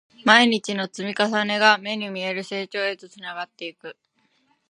[0.25, 3.95] 毎日の積み重ねが、目に見える成長へとつながっていく